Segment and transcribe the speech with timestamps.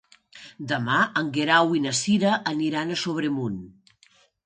[0.71, 3.65] Demà en Guerau i na Cira aniran a Sobremunt.